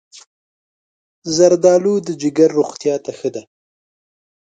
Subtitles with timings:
[1.35, 3.43] زردالو د جگر روغتیا ته ښه ده.